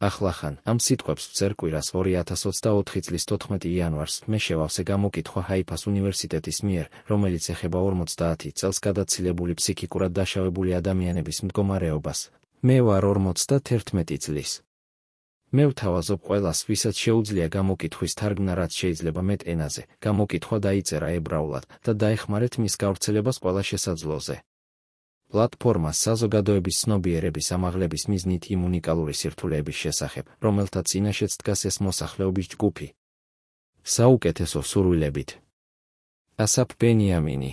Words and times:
ახლახან 0.00 0.54
ამ 0.64 0.78
სიტყვებს 0.80 1.24
ვწერ 1.30 1.52
კვირას 1.60 1.92
2024 1.92 3.04
წლის 3.04 3.24
14 3.28 3.68
იანვარს 3.68 4.14
მე 4.32 4.38
შევავსე 4.40 4.82
გამოკითხვა 4.88 5.40
ჰაიფას 5.48 5.82
უნივერსიტეტის 5.92 6.58
მიერ, 6.64 6.86
რომელიც 7.12 7.44
ეხება 7.52 7.78
50 7.84 8.56
წელს 8.56 8.78
გადაცილებული 8.86 9.52
ფსიქიკურად 9.60 10.16
დაშავებული 10.16 10.70
ადამიანების 10.80 11.38
მდგომარეობას. 11.44 12.18
მე 12.64 12.76
ვარ 12.88 13.04
51 13.12 14.18
წლის. 14.24 14.50
მე 15.50 15.64
ვთავაზობ 15.68 16.20
ყველას, 16.28 16.58
ვისაც 16.70 16.94
შეუძლია 16.94 17.46
გამოკითხვის 17.50 18.12
თარგმნა 18.20 18.52
რაც 18.54 18.72
შეიძლება 18.80 19.20
მეტ 19.20 19.40
ენაზე. 19.52 19.82
გამოკითხვა 20.00 20.56
დაიწერა 20.66 21.08
ებრაულად 21.18 21.64
და 21.84 21.92
დაეხმარეთ 22.02 22.54
მის 22.62 22.74
გავრცელებას 22.78 23.36
ყველა 23.42 23.62
შესაძლოზე. 23.70 24.36
პლატფორმა 25.30 25.90
საზოგადოების 25.94 26.76
ცნობიერების 26.82 27.46
ამაღლების 27.56 28.02
მიზნით 28.10 28.42
იმ 28.54 28.60
უნიკალური 28.68 29.14
სირთულეების 29.14 29.76
შესახებ, 29.84 30.24
რომელთა 30.44 30.80
წინაშეც 30.90 31.32
დგას 31.40 31.60
ეს 31.70 31.76
მოსახლეობის 31.86 32.46
ჯგუფი. 32.54 32.86
საუკეთესო 33.96 34.60
სურვილებით. 34.70 35.30
ასაფ 36.44 36.68
ბენიამინი 36.80 37.50